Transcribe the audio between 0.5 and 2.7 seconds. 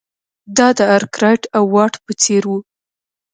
دا د ارکرایټ او واټ په څېر وو.